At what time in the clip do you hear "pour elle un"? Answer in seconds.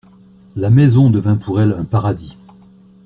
1.37-1.85